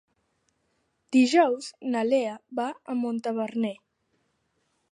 [1.15, 3.75] Dijous na Lea va a Montaverner.